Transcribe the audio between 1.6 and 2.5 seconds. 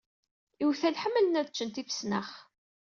tifesnax.